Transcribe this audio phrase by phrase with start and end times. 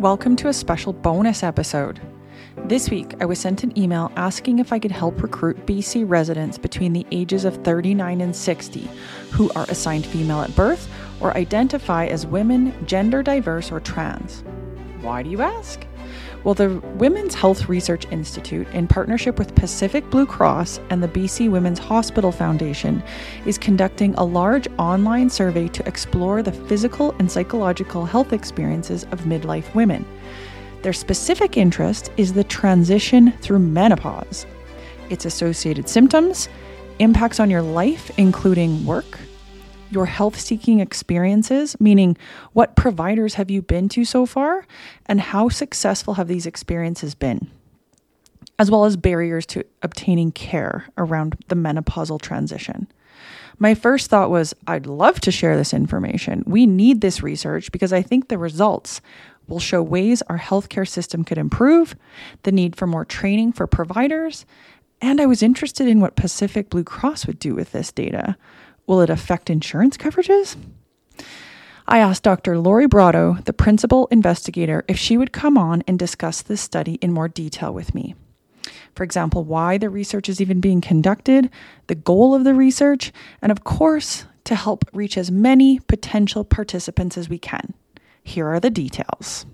[0.00, 2.02] Welcome to a special bonus episode.
[2.66, 6.58] This week, I was sent an email asking if I could help recruit BC residents
[6.58, 8.90] between the ages of 39 and 60
[9.30, 10.86] who are assigned female at birth
[11.18, 14.44] or identify as women, gender diverse, or trans.
[15.00, 15.86] Why do you ask?
[16.46, 21.50] Well, the Women's Health Research Institute, in partnership with Pacific Blue Cross and the BC
[21.50, 23.02] Women's Hospital Foundation,
[23.46, 29.22] is conducting a large online survey to explore the physical and psychological health experiences of
[29.22, 30.06] midlife women.
[30.82, 34.46] Their specific interest is the transition through menopause,
[35.10, 36.48] its associated symptoms,
[37.00, 39.18] impacts on your life, including work,
[39.90, 42.16] your health seeking experiences, meaning
[42.52, 44.66] what providers have you been to so far
[45.06, 47.50] and how successful have these experiences been,
[48.58, 52.88] as well as barriers to obtaining care around the menopausal transition.
[53.58, 56.42] My first thought was, I'd love to share this information.
[56.46, 59.00] We need this research because I think the results
[59.48, 61.96] will show ways our healthcare system could improve,
[62.42, 64.44] the need for more training for providers,
[65.00, 68.36] and I was interested in what Pacific Blue Cross would do with this data.
[68.86, 70.56] Will it affect insurance coverages?
[71.88, 72.58] I asked Dr.
[72.58, 77.12] Lori Brotto, the principal investigator, if she would come on and discuss this study in
[77.12, 78.14] more detail with me.
[78.94, 81.50] For example, why the research is even being conducted,
[81.86, 87.16] the goal of the research, and of course, to help reach as many potential participants
[87.16, 87.74] as we can.
[88.24, 89.46] Here are the details.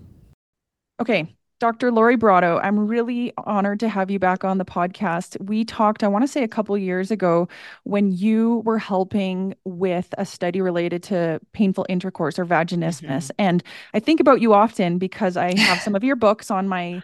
[1.01, 1.93] Okay, Dr.
[1.93, 5.41] Lori Brotto, I'm really honored to have you back on the podcast.
[5.41, 7.47] We talked, I want to say, a couple years ago
[7.85, 13.03] when you were helping with a study related to painful intercourse or vaginismus.
[13.03, 13.35] Mm-hmm.
[13.39, 13.63] And
[13.95, 17.01] I think about you often because I have some of your books on my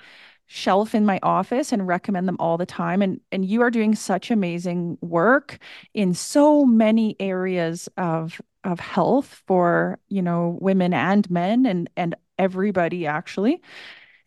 [0.49, 3.95] shelf in my office and recommend them all the time and and you are doing
[3.95, 5.59] such amazing work
[5.95, 12.17] in so many areas of of health for you know women and men and and
[12.39, 13.61] everybody actually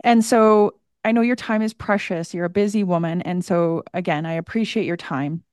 [0.03, 2.33] and so I know your time is precious.
[2.33, 3.21] You're a busy woman.
[3.21, 5.43] And so, again, I appreciate your time.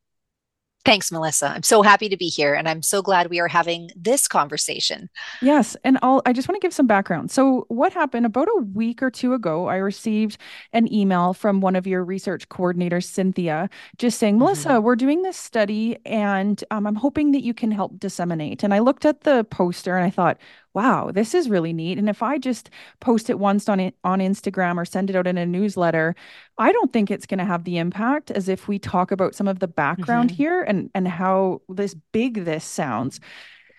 [0.84, 1.48] Thanks, Melissa.
[1.48, 5.10] I'm so happy to be here and I'm so glad we are having this conversation.
[5.42, 7.30] Yes, and I'll I just want to give some background.
[7.30, 10.38] So, what happened about a week or two ago, I received
[10.72, 14.84] an email from one of your research coordinators, Cynthia, just saying, "Melissa, mm-hmm.
[14.84, 18.78] we're doing this study and um, I'm hoping that you can help disseminate." And I
[18.78, 20.38] looked at the poster and I thought,
[20.74, 21.98] wow, this is really neat.
[21.98, 22.70] And if I just
[23.00, 26.14] post it once on on Instagram or send it out in a newsletter,
[26.58, 29.48] I don't think it's going to have the impact as if we talk about some
[29.48, 30.36] of the background mm-hmm.
[30.36, 33.20] here and and how this big this sounds.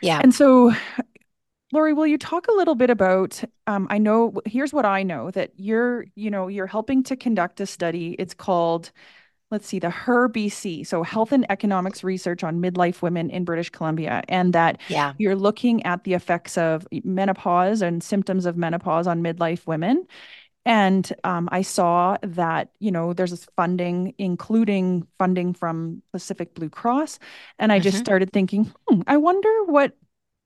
[0.02, 0.20] Yeah.
[0.22, 0.74] And so
[1.72, 3.42] Lori, will you talk a little bit about?
[3.68, 7.62] Um, I know here's what I know that you're, you know, you're helping to conduct
[7.62, 8.16] a study.
[8.18, 8.92] It's called
[9.52, 13.70] let's see, the HER BC, so Health and Economics Research on Midlife Women in British
[13.70, 15.14] Columbia, and that yeah.
[15.18, 20.06] you're looking at the effects of menopause and symptoms of menopause on midlife women.
[20.66, 26.70] And um, I saw that, you know, there's this funding, including funding from Pacific Blue
[26.70, 27.18] Cross.
[27.58, 27.84] And I mm-hmm.
[27.84, 29.94] just started thinking, hmm, I wonder what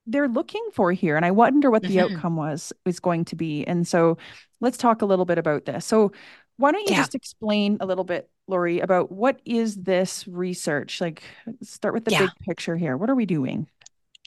[0.06, 1.18] they're looking for here.
[1.18, 2.16] And I wonder what the mm-hmm.
[2.16, 3.66] outcome was is going to be.
[3.66, 4.18] And so
[4.62, 5.86] let's talk a little bit about this.
[5.86, 6.12] So
[6.58, 7.02] why don't you yeah.
[7.02, 11.02] just explain a little bit, Lori, about what is this research?
[11.02, 11.24] Like,
[11.62, 12.20] start with the yeah.
[12.22, 12.98] big picture here.
[12.98, 13.68] What are we doing?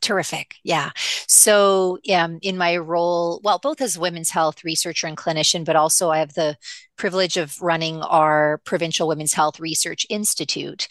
[0.02, 0.56] Terrific.
[0.62, 0.90] Yeah.
[1.26, 6.10] So, um, in my role, well, both as women's health researcher and clinician, but also
[6.10, 6.56] I have the
[6.96, 10.88] privilege of running our Provincial Women's Health Research Institute.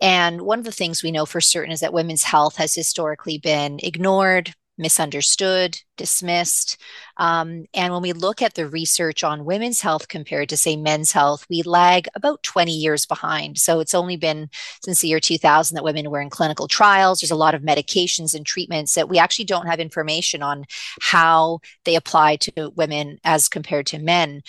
[0.00, 3.38] And one of the things we know for certain is that women's health has historically
[3.38, 6.78] been ignored, misunderstood, dismissed.
[7.18, 11.12] Um, and when we look at the research on women's health compared to, say, men's
[11.12, 13.58] health, we lag about 20 years behind.
[13.58, 14.48] So it's only been
[14.82, 17.20] since the year 2000 that women were in clinical trials.
[17.20, 20.64] There's a lot of medications and treatments that we actually don't have information on
[21.00, 24.42] how they apply to women as compared to men.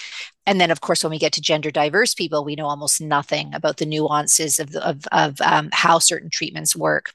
[0.51, 3.53] And then, of course, when we get to gender diverse people, we know almost nothing
[3.53, 7.13] about the nuances of, of, of um, how certain treatments work.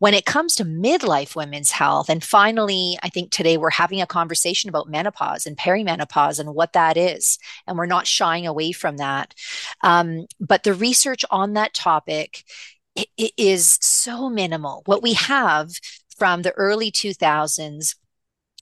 [0.00, 4.06] When it comes to midlife women's health, and finally, I think today we're having a
[4.06, 7.38] conversation about menopause and perimenopause and what that is.
[7.68, 9.32] And we're not shying away from that.
[9.82, 12.42] Um, but the research on that topic
[12.96, 14.82] it, it is so minimal.
[14.86, 15.70] What we have
[16.18, 17.94] from the early 2000s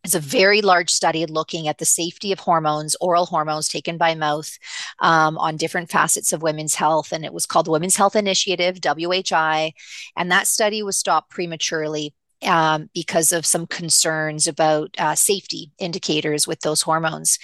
[0.05, 4.15] is a very large study looking at the safety of hormones, oral hormones taken by
[4.15, 4.59] mouth,
[5.01, 7.13] um, on different facets of women's health.
[7.13, 9.73] And it was called the Women's Health Initiative, WHI.
[10.17, 16.47] And that study was stopped prematurely um, because of some concerns about uh, safety indicators
[16.47, 17.39] with those hormones.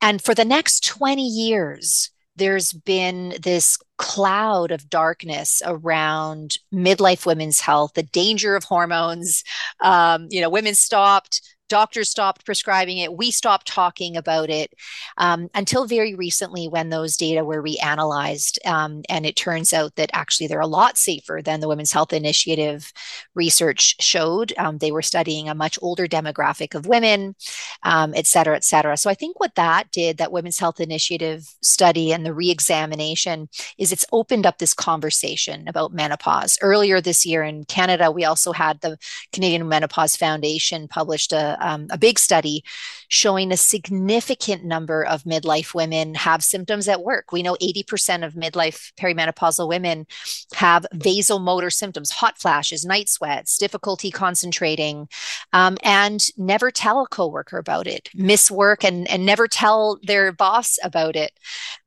[0.00, 7.60] And for the next 20 years, there's been this cloud of darkness around midlife women's
[7.60, 9.44] health, the danger of hormones.
[9.80, 11.42] Um, you know, women stopped,
[11.72, 14.68] doctors stopped prescribing it, we stopped talking about it
[15.16, 18.58] um, until very recently when those data were reanalyzed.
[18.66, 22.12] Um, and it turns out that actually they're a lot safer than the Women's Health
[22.12, 22.92] Initiative
[23.34, 24.52] research showed.
[24.58, 27.34] Um, they were studying a much older demographic of women,
[27.82, 28.96] um, et cetera, et cetera.
[28.96, 33.48] So I think what that did, that Women's Health Initiative study and the reexamination,
[33.78, 36.58] is it's opened up this conversation about menopause.
[36.60, 38.98] Earlier this year in Canada, we also had the
[39.32, 42.64] Canadian Menopause Foundation published a, um, a big study
[43.08, 47.30] showing a significant number of midlife women have symptoms at work.
[47.30, 50.06] We know 80% of midlife perimenopausal women
[50.54, 55.08] have vasomotor symptoms, hot flashes, night sweats, difficulty concentrating,
[55.52, 60.32] um, and never tell a coworker about it, miss work and, and never tell their
[60.32, 61.32] boss about it.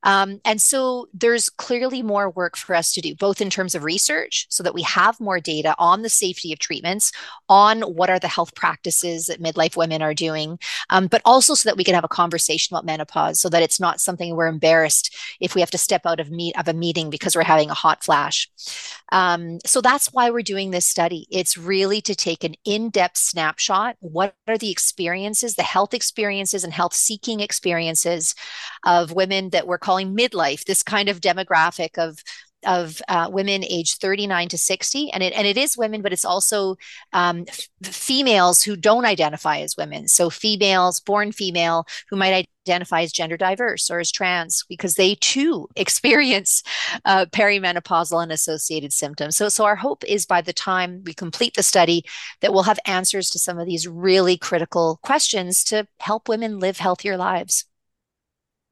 [0.04, 3.83] Um, and so there's clearly more work for us to do, both in terms of
[3.83, 7.12] research, so that we have more data on the safety of treatments,
[7.50, 10.60] on what are the health practices that midlife women are doing,
[10.90, 13.80] um, but also so that we can have a conversation about menopause, so that it's
[13.80, 17.10] not something we're embarrassed if we have to step out of meet of a meeting
[17.10, 18.50] because we're having a hot flash.
[19.12, 21.28] Um, so that's why we're doing this study.
[21.30, 23.96] It's really to take an in-depth snapshot.
[24.00, 28.36] What are the experiences, the health experiences and health seeking experiences
[28.86, 32.20] of women that we're calling midlife, this kind of demographic of
[32.66, 36.26] of uh, women aged 39 to 60 and it and it is women but it's
[36.26, 36.76] also
[37.14, 40.08] um, f- females who don't identify as women.
[40.08, 45.16] So females born female who might identify as gender diverse or as trans because they
[45.16, 46.64] too experience
[47.06, 49.38] uh, perimenopausal and associated symptoms.
[49.38, 52.04] So so our hope is by the time we complete the study
[52.42, 56.78] that we'll have answers to some of these really critical questions to help women live
[56.78, 57.66] healthier lives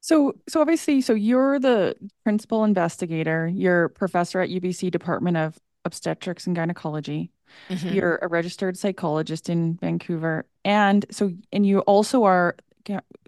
[0.03, 1.95] so, so obviously, so you're the
[2.25, 3.47] principal investigator.
[3.47, 7.31] You're professor at UBC Department of Obstetrics and Gynecology.
[7.69, 7.87] Mm-hmm.
[7.87, 12.57] You're a registered psychologist in Vancouver, and so, and you also are.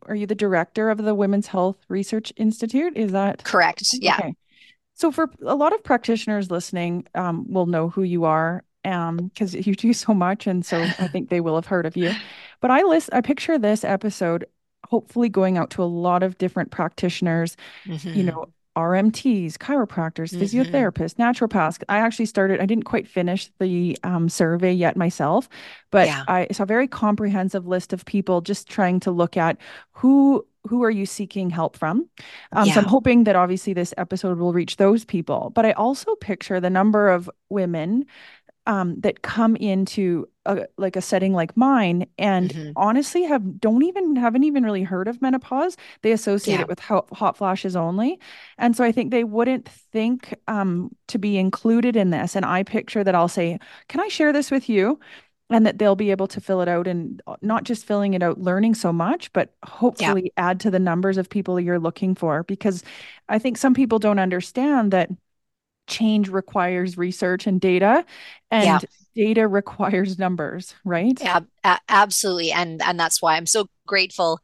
[0.05, 2.97] Are you the director of the Women's Health Research Institute?
[2.97, 3.83] Is that correct?
[3.93, 4.17] Yeah.
[4.19, 4.35] Okay.
[4.95, 9.61] So, for a lot of practitioners listening, um, will know who you are because um,
[9.63, 12.11] you do so much, and so I think they will have heard of you.
[12.59, 14.45] But I list, I picture this episode
[14.89, 18.13] hopefully going out to a lot of different practitioners, mm-hmm.
[18.13, 20.41] you know, RMTs, chiropractors, mm-hmm.
[20.41, 21.81] physiotherapists, naturopaths.
[21.87, 25.47] I actually started, I didn't quite finish the um, survey yet myself,
[25.91, 26.23] but yeah.
[26.27, 29.57] I saw a very comprehensive list of people just trying to look at
[29.91, 32.09] who who are you seeking help from
[32.53, 32.73] um, yeah.
[32.73, 36.59] so i'm hoping that obviously this episode will reach those people but i also picture
[36.59, 38.03] the number of women
[38.65, 42.71] um, that come into a, like a setting like mine and mm-hmm.
[42.75, 46.61] honestly have don't even haven't even really heard of menopause they associate yeah.
[46.61, 48.19] it with hot, hot, flashes only
[48.57, 52.63] and so i think they wouldn't think um, to be included in this and i
[52.63, 53.57] picture that i'll say
[53.87, 54.99] can i share this with you
[55.51, 58.23] and that they'll be able to fill it out and uh, not just filling it
[58.23, 60.49] out learning so much but hopefully yeah.
[60.49, 62.83] add to the numbers of people you're looking for because
[63.29, 65.09] i think some people don't understand that
[65.87, 68.05] change requires research and data
[68.51, 68.79] and yeah.
[69.15, 71.39] data requires numbers right yeah
[71.89, 74.39] absolutely and and that's why i'm so grateful,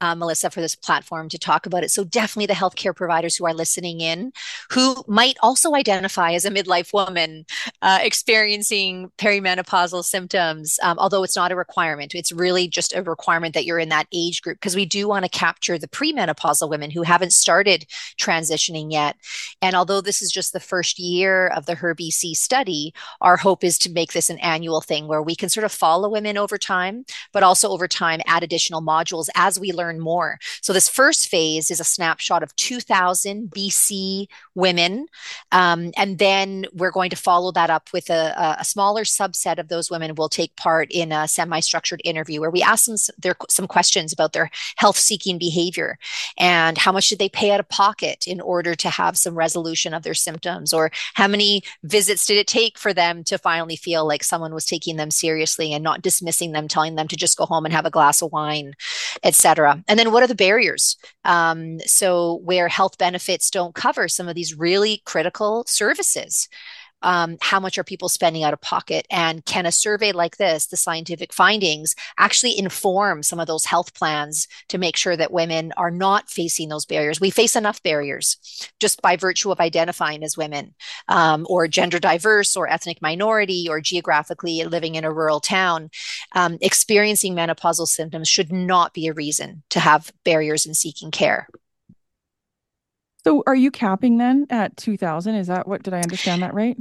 [0.00, 1.90] uh, Melissa, for this platform to talk about it.
[1.90, 4.32] So, definitely the healthcare providers who are listening in,
[4.70, 7.44] who might also identify as a midlife woman
[7.80, 12.14] uh, experiencing perimenopausal symptoms, um, although it's not a requirement.
[12.14, 15.24] It's really just a requirement that you're in that age group because we do want
[15.24, 17.86] to capture the premenopausal women who haven't started
[18.20, 19.16] transitioning yet.
[19.60, 23.78] And although this is just the first year of the HER-BC study, our hope is
[23.78, 27.04] to make this an annual thing where we can sort of follow women over time,
[27.32, 30.38] but also over time add additional modules as we learn more.
[30.60, 35.06] So, this first phase is a snapshot of 2000 BC women.
[35.50, 39.68] Um, and then we're going to follow that up with a, a smaller subset of
[39.68, 43.34] those women will take part in a semi structured interview where we ask them their,
[43.48, 45.98] some questions about their health seeking behavior
[46.38, 49.94] and how much did they pay out of pocket in order to have some resolution
[49.94, 54.06] of their symptoms, or how many visits did it take for them to finally feel
[54.06, 57.46] like someone was taking them seriously and not dismissing them, telling them to just go
[57.46, 58.72] home and have a glass of wine
[59.22, 59.82] et etc.
[59.88, 60.96] And then what are the barriers?
[61.24, 66.48] Um, so where health benefits don't cover some of these really critical services
[67.02, 69.06] um, how much are people spending out of pocket?
[69.10, 73.94] And can a survey like this the scientific findings actually inform some of those health
[73.94, 77.20] plans to make sure that women are not facing those barriers?
[77.20, 80.74] We face enough barriers just by virtue of identifying as women
[81.08, 85.90] um, or gender diverse or ethnic minority or geographically living in a rural town.
[86.32, 91.48] Um, experiencing menopausal symptoms should not be a reason to have barriers in seeking care.
[93.24, 96.76] So are you capping then at 2000 is that what did i understand that right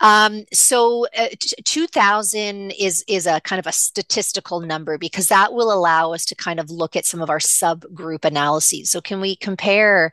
[0.00, 1.28] Um, so uh,
[1.64, 6.34] 2000 is is a kind of a statistical number because that will allow us to
[6.34, 8.90] kind of look at some of our subgroup analyses.
[8.90, 10.12] So can we compare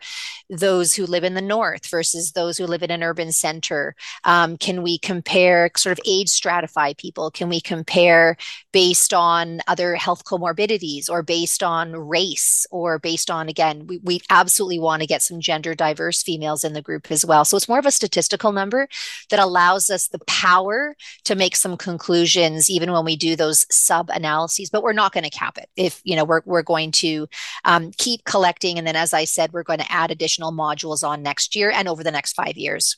[0.50, 3.96] those who live in the north versus those who live in an urban center?
[4.24, 7.30] Um, can we compare sort of age stratify people?
[7.30, 8.38] Can we compare
[8.72, 14.22] based on other health comorbidities or based on race or based on again we, we
[14.30, 17.44] absolutely want to get some gender diverse females in the group as well.
[17.44, 18.88] So it's more of a statistical number
[19.30, 23.66] that allows allows us the power to make some conclusions even when we do those
[23.74, 25.70] sub analyses but we're not going to cap it.
[25.76, 27.28] If you know we're, we're going to
[27.66, 31.24] um, keep collecting and then as i said we're going to add additional modules on
[31.24, 32.98] next year and over the next five years.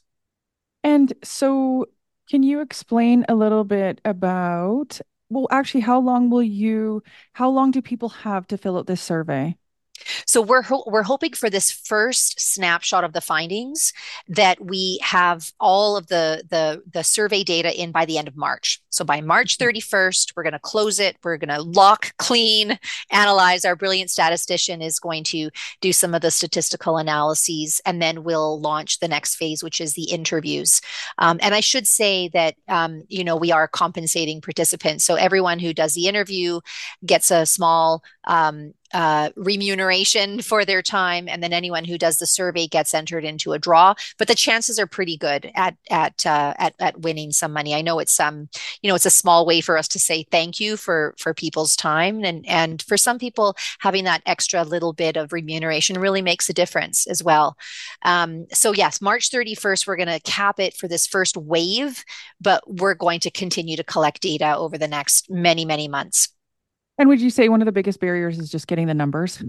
[0.84, 1.88] And so
[2.30, 7.02] can you explain a little bit about well actually how long will you
[7.34, 9.56] how long do people have to fill out this survey
[10.26, 13.94] so we're ho- we're hoping for this first snapshot of the findings
[14.28, 18.36] that we have all of the the the survey data in by the end of
[18.36, 18.82] March.
[18.96, 20.34] So by March 31st, mm-hmm.
[20.36, 21.18] we're going to close it.
[21.24, 22.80] We're going to lock, clean,
[23.12, 23.66] analyze.
[23.66, 25.50] Our brilliant statistician is going to
[25.82, 29.94] do some of the statistical analyses, and then we'll launch the next phase, which is
[29.94, 30.82] the interviews.
[31.18, 35.04] Um, and I should say that um, you know we are compensating participants.
[35.04, 36.62] So everyone who does the interview
[37.06, 42.26] gets a small um, uh, remuneration for their time, and then anyone who does the
[42.26, 43.94] survey gets entered into a draw.
[44.18, 47.74] But the chances are pretty good at at uh, at, at winning some money.
[47.74, 48.48] I know it's um
[48.86, 51.76] you know it's a small way for us to say thank you for for people's
[51.76, 56.48] time, and and for some people having that extra little bit of remuneration really makes
[56.50, 57.58] a difference as well.
[58.04, 62.04] Um, so yes, March thirty first, we're going to cap it for this first wave,
[62.40, 66.30] but we're going to continue to collect data over the next many many months.
[67.00, 69.42] And would you say one of the biggest barriers is just getting the numbers?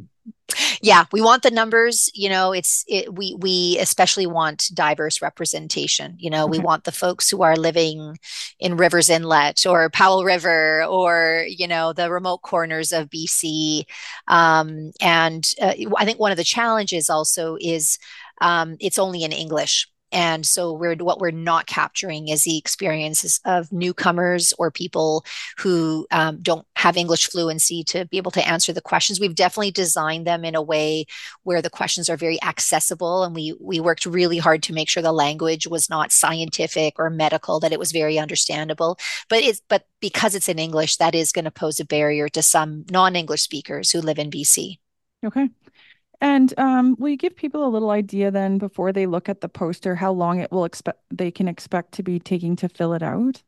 [0.81, 2.11] Yeah, we want the numbers.
[2.15, 6.15] You know, it's it, we we especially want diverse representation.
[6.19, 6.59] You know, okay.
[6.59, 8.17] we want the folks who are living
[8.61, 13.85] in Rivers Inlet or Powell River or you know the remote corners of BC.
[14.29, 17.99] Um, and uh, I think one of the challenges also is
[18.41, 23.39] um, it's only in English and so we're what we're not capturing is the experiences
[23.45, 25.27] of newcomers or people
[25.59, 29.21] who um, don't have english fluency to be able to answer the questions.
[29.21, 31.05] We've definitely designed them in a way
[31.43, 35.03] where the questions are very accessible and we we worked really hard to make sure
[35.03, 38.99] the language was not scientific or medical that it was very understandable.
[39.29, 42.43] But it's but because it's in english that is going to pose a barrier to
[42.43, 44.79] some non-english speakers who live in bc
[45.25, 45.49] okay
[46.21, 49.49] and um, will you give people a little idea then before they look at the
[49.49, 53.03] poster how long it will expect they can expect to be taking to fill it
[53.03, 53.43] out?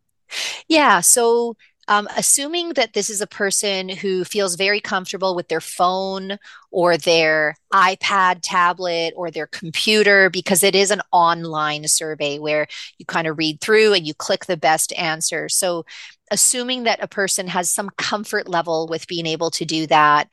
[0.68, 1.56] Yeah, so
[1.88, 6.38] um, assuming that this is a person who feels very comfortable with their phone
[6.70, 12.66] or their iPad, tablet, or their computer, because it is an online survey where
[12.98, 15.48] you kind of read through and you click the best answer.
[15.48, 15.86] So
[16.30, 20.28] assuming that a person has some comfort level with being able to do that,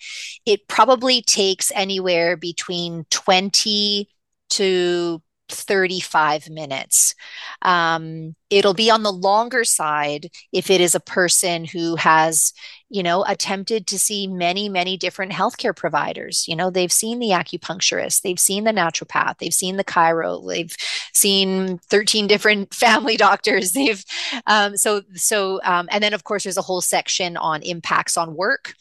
[0.46, 4.10] it probably takes anywhere between 20
[4.52, 7.16] to 35 minutes.
[7.62, 12.54] Um, it'll be on the longer side if it is a person who has
[12.96, 16.46] you know attempted to see many many different healthcare providers.
[16.48, 20.74] You know they've seen the acupuncturist they've seen the naturopath they've seen the chiro they've
[21.14, 23.74] seen 13 different family doctors.
[23.74, 24.04] They've
[24.48, 28.34] um, so so um, and then of course there's a whole section on impacts on
[28.34, 28.74] work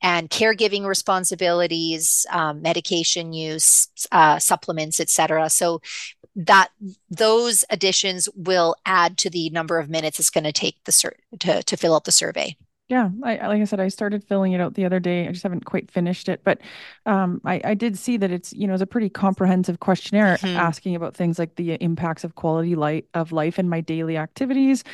[0.00, 5.80] and caregiving responsibilities um, medication use uh, supplements etc so
[6.36, 6.68] that
[7.10, 11.16] those additions will add to the number of minutes it's going to take the sur-
[11.40, 12.56] to, to fill out the survey
[12.88, 15.26] yeah I, like i said i started filling it out the other day.
[15.26, 16.60] I just haven't quite finished it but
[17.04, 20.56] um, I, I did see that it's you know it's a pretty comprehensive questionnaire mm-hmm.
[20.56, 24.84] asking about things like the impacts of quality light of life in my daily activities.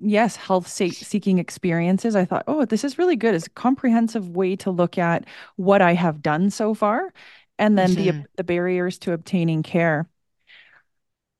[0.00, 2.16] Yes health seeking experiences.
[2.16, 3.34] I thought oh this is really good.
[3.34, 5.26] It's a comprehensive way to look at
[5.56, 7.12] what i have done so far
[7.58, 8.20] and then mm-hmm.
[8.20, 10.08] the the barriers to obtaining care.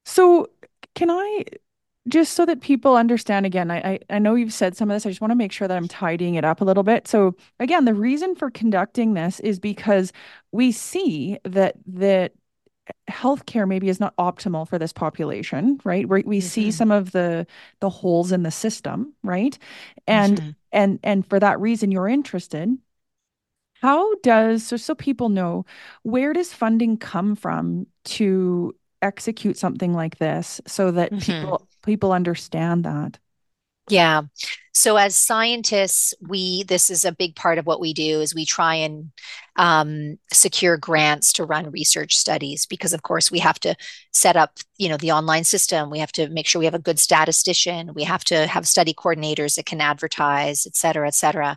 [0.04, 0.50] So,
[0.94, 1.44] can I
[2.08, 5.06] just so that people understand again, I, I, know you've said some of this.
[5.06, 7.08] I just want to make sure that I'm tidying it up a little bit.
[7.08, 10.12] So, again, the reason for conducting this is because
[10.52, 12.32] we see that that
[13.08, 16.06] healthcare maybe is not optimal for this population, right?
[16.06, 16.46] Where we mm-hmm.
[16.46, 17.46] see some of the
[17.80, 19.56] the holes in the system, right?
[20.06, 20.50] And mm-hmm.
[20.73, 22.76] and and for that reason, you're interested.
[23.80, 25.64] How does so so people know
[26.02, 31.18] where does funding come from to execute something like this so that mm-hmm.
[31.18, 33.18] people people understand that?
[33.88, 34.23] Yeah.
[34.73, 38.46] So as scientists, we this is a big part of what we do is we
[38.46, 39.12] try and
[39.56, 43.75] um, secure grants to run research studies because of course we have to
[44.12, 45.90] set up you know the online system.
[45.90, 47.94] We have to make sure we have a good statistician.
[47.94, 51.56] We have to have study coordinators that can advertise et cetera et cetera.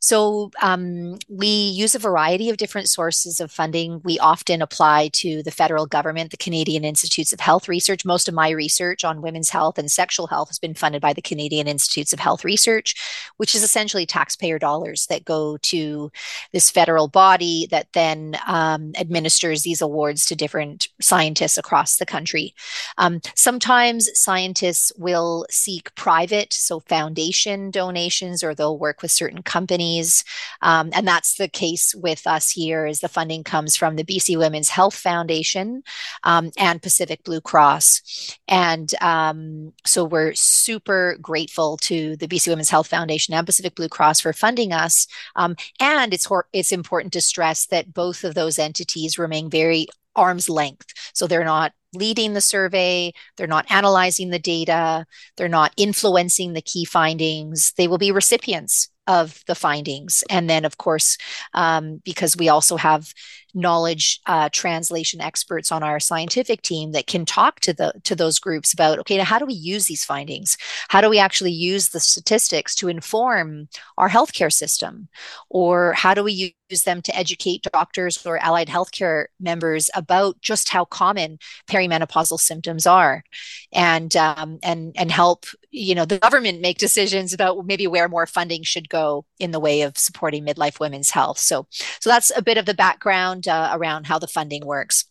[0.00, 4.00] So um, we use a variety of different sources of funding.
[4.04, 8.04] We often apply to the federal government the canadian institutes of health research.
[8.04, 11.22] Most of my research on women's health and sexual health has been funded by the
[11.22, 12.94] canadian institutes of health research
[13.36, 16.10] which is essentially taxpayer dollars that go to
[16.52, 22.06] this federal body body that then um, administers these awards to different scientists across the
[22.06, 22.54] country.
[22.96, 30.24] Um, sometimes scientists will seek private, so foundation donations, or they'll work with certain companies.
[30.62, 34.38] Um, and that's the case with us here is the funding comes from the BC
[34.38, 35.82] Women's Health Foundation
[36.24, 38.38] um, and Pacific Blue Cross.
[38.48, 43.90] And um, so we're super grateful to the BC Women's Health Foundation and Pacific Blue
[43.90, 45.06] Cross for funding us.
[45.34, 50.48] Um, and it's, it's important to stress that both of those entities remain very arm's
[50.48, 50.86] length.
[51.12, 55.06] So they're not leading the survey, they're not analyzing the data,
[55.36, 57.72] they're not influencing the key findings.
[57.76, 60.24] They will be recipients of the findings.
[60.28, 61.16] And then, of course,
[61.54, 63.12] um, because we also have
[63.54, 68.38] knowledge uh, translation experts on our scientific team that can talk to the to those
[68.38, 70.56] groups about okay how do we use these findings?
[70.88, 75.08] How do we actually use the statistics to inform our healthcare system?
[75.48, 80.68] Or how do we use them to educate doctors or allied healthcare members about just
[80.68, 81.38] how common
[81.68, 83.24] perimenopausal symptoms are?
[83.72, 88.26] And um, and and help you know the government make decisions about maybe where more
[88.26, 91.38] funding should go in the way of supporting midlife women's health.
[91.38, 91.66] So
[92.00, 95.04] so that's a bit of the background uh, around how the funding works.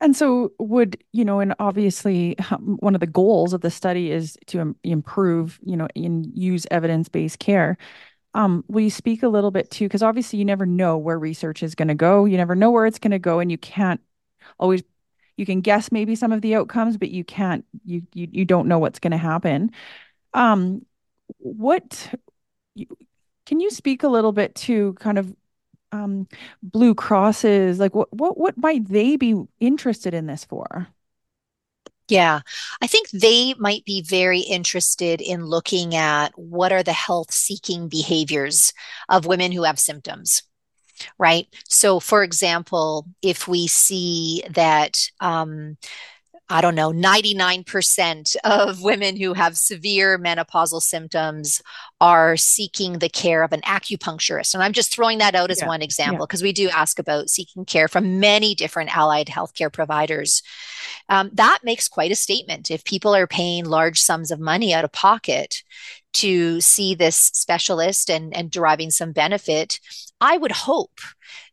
[0.00, 4.36] And so, would you know, and obviously, one of the goals of the study is
[4.48, 7.78] to Im- improve, you know, and use evidence based care.
[8.34, 9.86] Um, will you speak a little bit too?
[9.86, 12.26] Because obviously, you never know where research is going to go.
[12.26, 14.00] You never know where it's going to go, and you can't
[14.58, 14.82] always.
[15.38, 17.64] You can guess maybe some of the outcomes, but you can't.
[17.84, 19.70] You you you don't know what's going to happen.
[20.34, 20.84] Um,
[21.38, 22.14] what
[23.46, 25.34] can you speak a little bit to kind of
[25.96, 26.28] um,
[26.62, 27.78] Blue Crosses?
[27.78, 30.88] Like, what what what might they be interested in this for?
[32.08, 32.40] Yeah,
[32.80, 37.88] I think they might be very interested in looking at what are the health seeking
[37.88, 38.72] behaviors
[39.08, 40.42] of women who have symptoms
[41.18, 41.46] right?
[41.68, 45.76] So, for example, if we see that um,
[46.48, 51.60] I don't know, 99% of women who have severe menopausal symptoms
[52.00, 54.54] are seeking the care of an acupuncturist.
[54.54, 55.66] And I'm just throwing that out as yeah.
[55.66, 56.46] one example because yeah.
[56.46, 60.42] we do ask about seeking care from many different allied healthcare providers.
[61.08, 62.70] Um, that makes quite a statement.
[62.70, 65.64] If people are paying large sums of money out of pocket
[66.14, 69.80] to see this specialist and, and deriving some benefit,
[70.20, 71.00] I would hope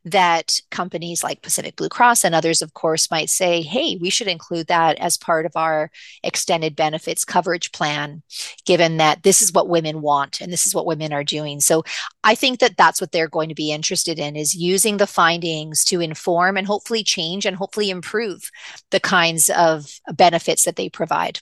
[0.06, 4.28] that companies like Pacific Blue Cross and others, of course, might say, hey, we should
[4.28, 5.92] include that as part of our
[6.24, 8.24] extended benefits coverage plan,
[8.66, 11.60] given that this is what women want and this is what women are doing.
[11.60, 11.84] So
[12.24, 15.86] I think that that's what they're going to be interested in is using the findings
[15.86, 18.50] to inform and hopefully change and hopefully improve
[18.92, 21.40] the kinds of benefits that they provide.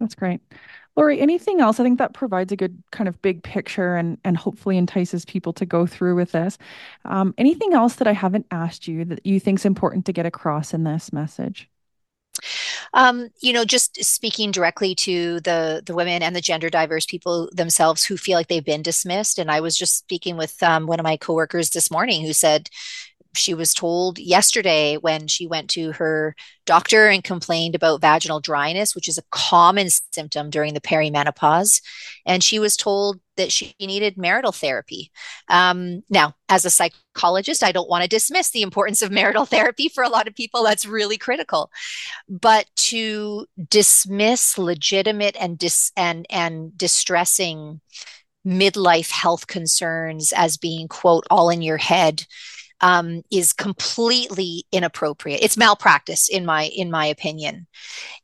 [0.00, 0.40] That's great.
[0.96, 1.80] Lori, anything else?
[1.80, 5.52] I think that provides a good kind of big picture and and hopefully entices people
[5.54, 6.58] to go through with this.
[7.04, 10.26] Um, anything else that I haven't asked you that you think is important to get
[10.26, 11.70] across in this message?
[12.92, 17.48] Um, you know, just speaking directly to the the women and the gender diverse people
[17.52, 19.38] themselves who feel like they've been dismissed.
[19.38, 22.68] And I was just speaking with um, one of my coworkers this morning who said,
[23.34, 26.34] she was told yesterday when she went to her
[26.66, 31.80] doctor and complained about vaginal dryness, which is a common symptom during the perimenopause.
[32.26, 35.12] And she was told that she needed marital therapy.
[35.48, 39.88] Um, now, as a psychologist, I don't want to dismiss the importance of marital therapy
[39.88, 40.64] for a lot of people.
[40.64, 41.70] That's really critical.
[42.28, 47.80] But to dismiss legitimate and dis- and and distressing
[48.46, 52.24] midlife health concerns as being quote all in your head
[52.80, 55.40] um, is completely inappropriate.
[55.42, 57.66] It's malpractice in my in my opinion,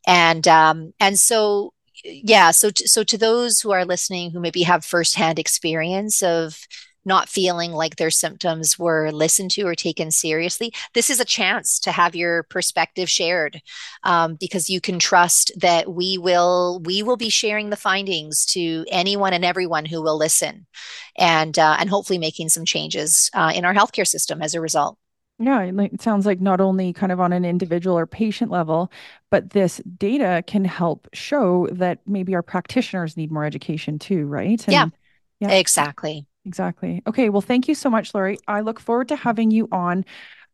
[0.07, 1.73] and um, and so
[2.05, 2.51] yeah.
[2.51, 6.59] So so to those who are listening who maybe have firsthand experience of
[7.07, 11.79] not feeling like their symptoms were listened to or taken seriously, this is a chance
[11.81, 13.63] to have your perspective shared
[14.03, 18.85] um, because you can trust that we will we will be sharing the findings to
[18.91, 20.67] anyone and everyone who will listen,
[21.17, 24.99] and uh, and hopefully making some changes uh, in our healthcare system as a result.
[25.39, 28.91] Yeah, it sounds like not only kind of on an individual or patient level,
[29.31, 34.67] but this data can help show that maybe our practitioners need more education too, right?
[34.67, 34.87] And yeah,
[35.41, 36.27] yeah, exactly.
[36.47, 37.03] Exactly.
[37.07, 37.29] Okay.
[37.29, 38.39] Well, thank you so much, Lori.
[38.47, 40.05] I look forward to having you on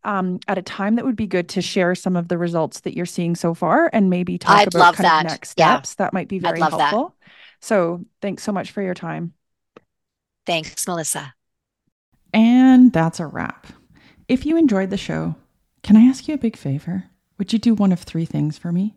[0.05, 2.97] um, at a time that would be good to share some of the results that
[2.97, 5.25] you're seeing so far and maybe talk I'd about kind that.
[5.27, 5.95] of next steps.
[5.99, 6.05] Yeah.
[6.05, 7.15] That might be very helpful.
[7.21, 7.35] That.
[7.61, 9.35] So thanks so much for your time.
[10.47, 11.35] Thanks, Melissa.
[12.33, 13.67] And that's a wrap.
[14.27, 15.37] If you enjoyed the show,
[15.83, 17.05] can I ask you a big favor?
[17.39, 18.97] Would you do one of three things for me?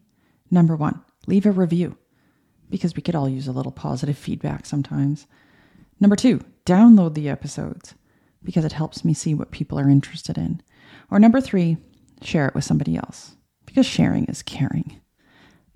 [0.49, 1.97] Number one, leave a review
[2.69, 5.27] because we could all use a little positive feedback sometimes.
[5.99, 7.95] Number two, download the episodes
[8.43, 10.61] because it helps me see what people are interested in.
[11.09, 11.77] Or number three,
[12.21, 14.99] share it with somebody else because sharing is caring.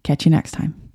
[0.04, 0.89] Catch you next time.